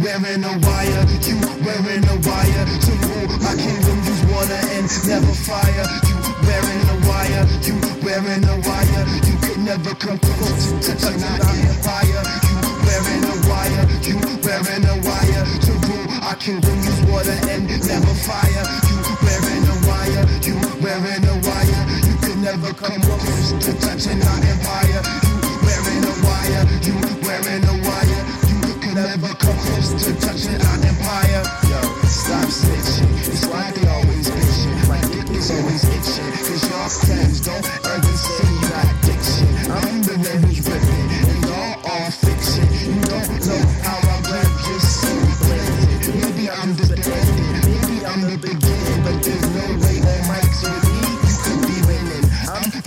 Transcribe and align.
wearing 0.00 0.44
a 0.44 0.52
wire, 0.64 1.02
you 1.24 1.36
wearing 1.64 2.04
a 2.04 2.16
wire 2.24 2.64
to 2.64 2.92
rule 3.04 3.36
my 3.42 3.54
kingdom. 3.56 3.96
Use 4.04 4.22
water 4.32 4.60
and 4.76 4.86
never 5.08 5.34
fire. 5.34 5.86
You 6.08 6.16
wearing 6.46 6.82
a 6.88 6.96
wire, 7.08 7.44
you 7.64 7.74
wearing 8.04 8.44
a 8.44 8.56
wire. 8.64 9.04
You 9.28 9.36
could 9.44 9.60
never 9.64 9.94
come 9.94 10.18
close 10.18 10.72
to 10.84 10.92
touching 10.96 11.22
our 11.24 11.56
empire. 11.68 12.22
You 12.48 12.56
wearing 12.86 13.24
a 13.24 13.36
wire, 13.48 13.84
you 14.04 14.16
wearing 14.44 14.84
a 14.84 14.96
wire 15.04 15.44
to 15.66 15.72
rule 15.88 16.08
our 16.22 16.36
kingdom. 16.36 16.76
Use 16.80 17.02
water 17.10 17.38
and 17.50 17.68
never 17.68 18.14
fire. 18.24 18.64
You 18.88 18.96
wearing 19.24 19.64
a 19.68 19.76
wire, 19.88 20.24
you 20.44 20.56
wearing 20.80 21.24
a 21.24 21.34
wire. 21.44 21.82
You 22.06 22.14
could 22.22 22.38
never 22.38 22.72
come 22.72 23.00
close 23.02 23.52
to 23.64 23.70
touching 23.80 24.22
our 24.22 24.40
empire. 24.44 25.23
Close 29.60 30.04
to 30.04 30.12
touching 30.20 30.60
our 30.66 30.83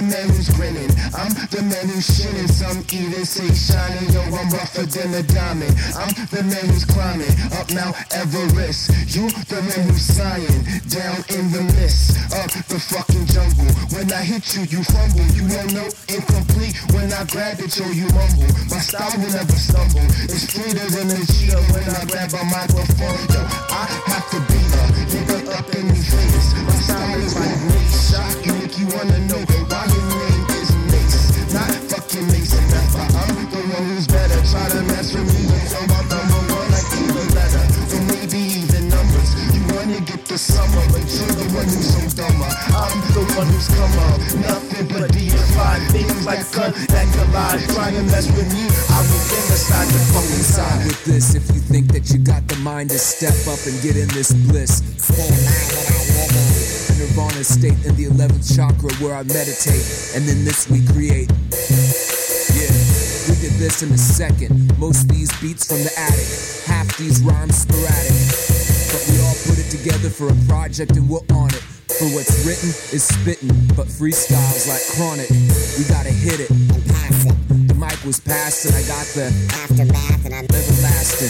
the 0.00 0.06
man 0.16 0.28
who's 0.32 0.48
grinning, 0.56 0.88
I'm 1.12 1.32
the 1.52 1.60
man 1.60 1.84
who's 1.92 2.08
shinning. 2.08 2.48
Some 2.48 2.80
even 2.88 3.24
say 3.24 3.48
shining, 3.52 4.08
yo, 4.12 4.22
I'm 4.32 4.48
rougher 4.48 4.88
than 4.88 5.12
a 5.12 5.22
diamond. 5.22 5.76
I'm 5.92 6.08
the 6.32 6.40
man 6.40 6.64
who's 6.72 6.88
climbing 6.88 7.28
up 7.60 7.68
Mount 7.76 7.96
Everest. 8.16 8.88
You 9.12 9.28
the 9.52 9.60
man 9.60 9.92
who's 9.92 10.00
sighing 10.00 10.64
down 10.88 11.20
in 11.28 11.52
the 11.52 11.64
mist 11.76 12.16
of 12.32 12.48
the 12.72 12.80
fucking 12.80 13.26
jungle. 13.28 13.68
When 13.92 14.08
I 14.12 14.24
hit 14.24 14.56
you, 14.56 14.64
you 14.72 14.80
fumble. 14.88 15.26
You 15.36 15.44
don't 15.52 15.72
know 15.76 15.88
incomplete. 16.08 16.80
When 16.96 17.12
I 17.12 17.24
grab 17.28 17.60
it, 17.60 17.76
yo, 17.76 17.84
you 17.92 18.08
mumble. 18.16 18.48
My 18.72 18.80
style 18.80 19.12
will 19.20 19.32
never 19.36 19.58
stumble. 19.58 20.06
It's 20.32 20.39
who's 43.46 43.68
come 43.68 43.94
up, 44.10 44.20
nothing 44.42 44.88
but 44.88 45.12
deified. 45.12 45.82
Things 45.90 46.26
like 46.26 46.44
gun 46.52 46.72
that 46.92 47.06
collide. 47.14 47.60
Try 47.74 47.90
to 47.90 48.02
mess 48.10 48.26
with 48.36 48.52
me, 48.52 48.64
I 48.90 49.00
will 49.06 49.22
genocide 49.28 49.88
the 49.88 50.00
fucking 50.12 50.44
Side 50.44 50.66
side. 50.66 50.86
with 50.86 51.04
this 51.04 51.34
if 51.34 51.46
you 51.54 51.60
think 51.60 51.92
that 51.92 52.10
you 52.10 52.18
got 52.18 52.46
the 52.48 52.56
mind 52.56 52.90
to 52.90 52.98
step 52.98 53.36
up 53.46 53.60
and 53.66 53.76
get 53.82 53.96
in 53.96 54.08
this 54.08 54.32
bliss. 54.48 54.82
Live 55.10 56.90
nirvana 57.00 57.44
state 57.44 57.78
in 57.84 57.96
the 57.96 58.06
11th 58.06 58.54
chakra 58.54 58.92
where 59.00 59.14
I 59.14 59.22
meditate, 59.24 59.84
and 60.14 60.28
then 60.28 60.44
this 60.44 60.68
we 60.68 60.84
create. 60.92 61.30
Yeah, 62.52 62.72
we 63.28 63.34
did 63.40 63.56
this 63.56 63.82
in 63.82 63.90
a 63.92 63.98
second. 63.98 64.78
Most 64.78 65.08
these 65.08 65.30
beats 65.40 65.66
from 65.66 65.82
the 65.82 65.92
attic, 65.98 66.28
half 66.66 66.96
these 66.98 67.22
rhymes 67.22 67.62
sporadic. 67.62 68.16
But 68.92 69.02
we 69.08 69.20
all 69.22 69.38
put 69.46 69.58
it 69.58 69.70
together 69.70 70.10
for 70.10 70.28
a 70.28 70.36
project 70.48 70.96
and 70.96 71.08
we're 71.08 71.24
on 71.32 71.48
it. 71.48 71.69
For 72.00 72.08
what's 72.16 72.32
written 72.48 72.72
is 72.96 73.04
spitting, 73.04 73.52
but 73.76 73.84
freestyles 73.84 74.64
like 74.64 74.80
chronic. 74.96 75.28
We 75.76 75.84
gotta 75.84 76.08
hit 76.08 76.40
it. 76.40 76.48
and 76.48 76.80
pass 76.88 77.28
it. 77.28 77.36
The 77.68 77.76
mic 77.76 77.92
was 78.08 78.16
passed 78.16 78.64
and 78.64 78.72
I 78.72 78.80
got 78.88 79.04
the 79.12 79.28
Aftermath, 79.60 80.24
and 80.24 80.32
I'm 80.32 80.48
everlasting. 80.48 81.28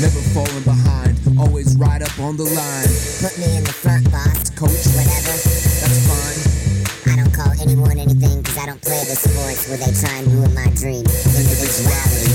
Never 0.00 0.16
falling 0.32 0.64
behind, 0.64 1.20
always 1.36 1.76
right 1.76 2.00
up 2.00 2.16
on 2.24 2.40
the 2.40 2.48
line. 2.48 2.88
put 3.20 3.36
me 3.36 3.52
in 3.52 3.68
the 3.68 3.76
front, 3.76 4.08
boss. 4.08 4.48
Coach, 4.56 4.80
Whatever. 4.96 5.36
that's 5.36 6.00
fine. 6.08 7.12
I 7.12 7.20
don't 7.20 7.34
call 7.36 7.52
anyone 7.60 8.00
anything 8.00 8.40
because 8.40 8.56
I 8.56 8.64
don't 8.64 8.80
play 8.80 9.04
the 9.04 9.12
sports 9.12 9.68
where 9.68 9.76
they 9.76 9.92
try 9.92 10.24
and 10.24 10.32
ruin 10.32 10.56
my 10.56 10.72
dream. 10.72 11.04
Individuality. 11.36 12.32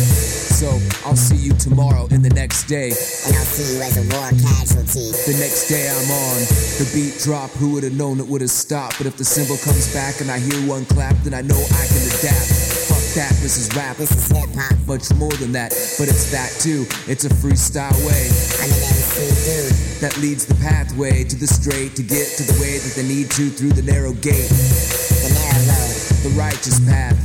So 0.62 0.78
I'll 1.04 1.16
see 1.16 1.36
you 1.36 1.54
tomorrow 1.54 2.06
in 2.12 2.22
the 2.22 2.30
next 2.30 2.66
day. 2.66 2.94
And 3.26 3.34
I'll 3.34 3.50
see 3.50 3.76
you 3.76 3.82
as 3.82 3.98
a 3.98 4.06
war 4.14 4.30
casualty. 4.38 5.10
The 5.26 5.38
next 5.42 5.68
day 5.68 5.90
I'm 5.90 6.12
on. 6.12 6.40
The 6.78 6.88
beat 6.94 7.18
drop, 7.24 7.50
who 7.58 7.74
would 7.74 7.84
have 7.84 7.98
known 7.98 8.20
it 8.20 8.28
would 8.28 8.42
have 8.42 8.54
stopped? 8.54 8.98
But 8.98 9.08
if 9.08 9.18
the 9.18 9.26
cymbal 9.26 9.58
comes 9.58 9.92
back 9.94 10.22
and 10.22 10.30
I 10.30 10.38
hear 10.38 10.58
one 10.70 10.86
clap, 10.86 11.16
then 11.26 11.34
I 11.34 11.42
know 11.42 11.58
I 11.58 11.86
can 11.90 12.04
adapt. 12.06 12.50
Fuck 12.86 13.06
that, 13.18 13.34
this 13.42 13.58
is 13.58 13.74
rap. 13.76 13.98
This 13.98 14.14
is 14.14 14.30
hip 14.30 14.50
hop. 14.54 14.78
Much 14.86 15.10
more 15.16 15.32
than 15.42 15.52
that, 15.54 15.72
but 15.98 16.06
it's 16.06 16.30
that 16.32 16.52
too. 16.60 16.86
It's 17.10 17.26
a 17.26 17.30
freestyle 17.30 17.96
way 18.06 18.28
I'm 18.62 18.70
an 18.70 18.82
MC 18.92 19.26
dude. 19.48 20.02
that 20.02 20.18
leads 20.22 20.46
the 20.46 20.56
pathway 20.56 21.24
to 21.24 21.36
the 21.36 21.48
straight 21.48 21.96
to 21.96 22.04
get 22.04 22.28
to 22.38 22.44
the 22.44 22.58
way 22.62 22.78
that 22.78 22.94
they 22.96 23.08
need 23.08 23.32
to 23.32 23.50
through 23.50 23.74
the 23.74 23.84
narrow 23.84 24.14
gate. 24.22 24.50
The 24.50 25.32
narrow 25.34 25.64
road. 25.66 25.96
the 26.22 26.34
righteous 26.38 26.80
path. 26.86 27.18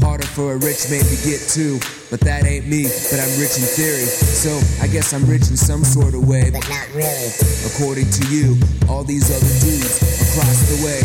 Harder 0.00 0.26
for 0.26 0.54
a 0.54 0.56
rich 0.56 0.90
man 0.90 1.04
to 1.04 1.18
get 1.22 1.40
to, 1.54 1.78
but 2.12 2.20
that 2.20 2.44
ain't 2.44 2.68
me. 2.68 2.84
But 3.08 3.24
I'm 3.24 3.32
rich 3.40 3.56
in 3.56 3.64
theory, 3.64 4.04
so 4.04 4.52
I 4.84 4.86
guess 4.86 5.16
I'm 5.16 5.24
rich 5.24 5.48
in 5.48 5.56
some 5.56 5.82
sort 5.82 6.12
of 6.12 6.28
way. 6.28 6.52
But 6.52 6.68
not 6.68 6.84
really. 6.92 7.32
According 7.64 8.12
to 8.12 8.22
you, 8.28 8.60
all 8.84 9.02
these 9.02 9.32
other 9.32 9.48
dudes 9.64 9.96
across 10.28 10.60
the 10.68 10.84
way, 10.84 11.00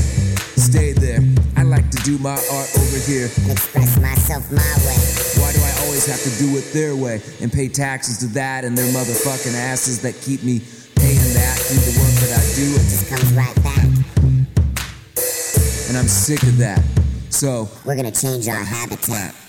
stay 0.59 0.91
there. 0.91 1.23
I 1.55 1.63
like 1.63 1.89
to 1.95 1.99
do 2.03 2.19
my 2.19 2.35
art 2.35 2.69
over 2.75 2.99
here. 3.07 3.31
And 3.39 3.55
express 3.55 3.95
myself 4.03 4.51
my 4.51 4.75
way. 4.83 4.99
Why 5.39 5.55
do 5.55 5.63
I 5.63 5.71
always 5.87 6.03
have 6.11 6.19
to 6.27 6.31
do 6.43 6.59
it 6.59 6.67
their 6.75 6.93
way 6.93 7.23
and 7.39 7.51
pay 7.51 7.69
taxes 7.69 8.19
to 8.19 8.27
that 8.35 8.65
and 8.65 8.77
their 8.77 8.91
motherfucking 8.91 9.55
asses 9.55 10.01
that 10.01 10.19
keep 10.19 10.43
me 10.43 10.59
paying 10.99 11.23
that 11.39 11.55
through 11.55 11.87
the 11.87 11.95
work 12.03 12.15
that 12.19 12.35
I 12.35 12.43
do? 12.59 12.67
It 12.75 12.83
just 12.91 13.07
comes 13.07 13.31
right 13.31 13.55
back. 13.63 13.87
And 15.87 15.95
I'm 15.95 16.11
sick 16.11 16.43
of 16.43 16.57
that. 16.57 16.83
So, 17.29 17.69
We're 17.85 17.95
gonna 17.95 18.11
change 18.11 18.49
our 18.49 18.63
habitat. 18.63 19.46